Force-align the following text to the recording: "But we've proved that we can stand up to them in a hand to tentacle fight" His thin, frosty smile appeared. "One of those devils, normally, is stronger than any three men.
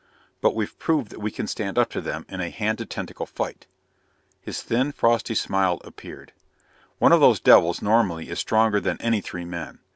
"But 0.41 0.55
we've 0.55 0.79
proved 0.79 1.11
that 1.11 1.19
we 1.19 1.29
can 1.29 1.45
stand 1.45 1.77
up 1.77 1.91
to 1.91 2.01
them 2.01 2.25
in 2.27 2.41
a 2.41 2.49
hand 2.49 2.79
to 2.79 2.87
tentacle 2.87 3.27
fight" 3.27 3.67
His 4.41 4.63
thin, 4.63 4.91
frosty 4.91 5.35
smile 5.35 5.79
appeared. 5.83 6.33
"One 6.97 7.11
of 7.11 7.19
those 7.19 7.39
devils, 7.39 7.83
normally, 7.83 8.27
is 8.29 8.39
stronger 8.39 8.79
than 8.79 8.99
any 8.99 9.21
three 9.21 9.45
men. 9.45 9.77